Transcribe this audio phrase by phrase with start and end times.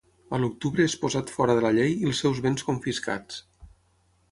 [0.35, 3.41] A l'octubre és posat fora de la llei i els seus béns confiscats.